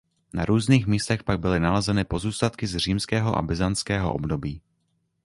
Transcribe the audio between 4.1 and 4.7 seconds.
období.